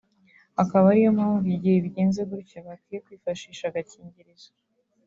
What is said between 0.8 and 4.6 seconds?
ariyo mpamvu igihe bigenze gutyo bakwiye kwifashisha agakingirizo